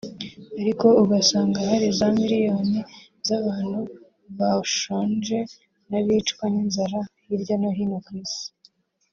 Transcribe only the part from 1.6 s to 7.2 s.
hari za miliyoni z’abantu bashonje n’abicwa n’inzara